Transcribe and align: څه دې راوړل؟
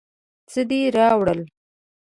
څه 0.51 0.61
دې 0.69 0.79
راوړل؟ 0.95 1.41